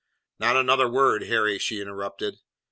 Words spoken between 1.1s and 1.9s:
Harry," she